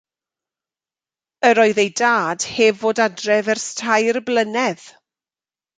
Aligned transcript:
Yr 1.49 1.61
oedd 1.63 1.81
ei 1.83 1.91
dad 2.01 2.39
heb 2.55 2.75
fod 2.81 3.03
adref 3.07 3.45
ers 3.55 3.65
tair 3.79 4.15
blynedd. 4.27 4.83